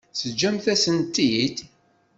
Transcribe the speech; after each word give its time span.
Teǧǧamt-asent-t-id? 0.19 1.57